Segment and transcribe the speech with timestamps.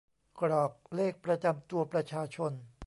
[0.39, 2.51] กรอกเลขประจำตัวประชาชน